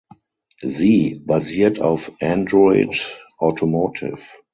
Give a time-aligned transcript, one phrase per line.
[0.63, 4.17] Sie basiert auf Android Automotive.